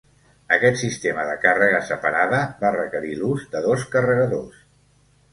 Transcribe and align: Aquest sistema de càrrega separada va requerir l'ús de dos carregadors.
Aquest 0.55 0.77
sistema 0.83 1.25
de 1.25 1.33
càrrega 1.43 1.81
separada 1.89 2.39
va 2.63 2.71
requerir 2.75 3.11
l'ús 3.19 3.43
de 3.57 3.61
dos 3.67 3.85
carregadors. 3.97 4.65